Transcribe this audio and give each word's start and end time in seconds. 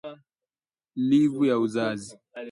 Livu 1.09 1.43
ya 1.49 1.57
uzazi 1.59 2.17